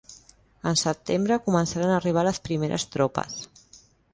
[0.69, 3.37] En setembre començaren a arribar les primeres tropes.